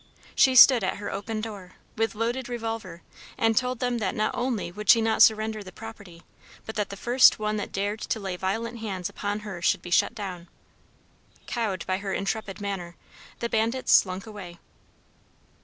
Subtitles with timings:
[0.33, 3.03] She stood at her open door, with loaded revolver,
[3.37, 6.23] and told them that not only would she not surrender the property,
[6.65, 9.91] but that the first one that dared to lay violent hands upon her should be
[9.91, 10.47] shot down.
[11.45, 12.95] Cowed by her intrepid manner,
[13.41, 14.57] the bandits slunk away.